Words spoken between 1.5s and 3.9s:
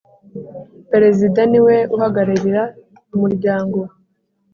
ni we uhagararira umuryango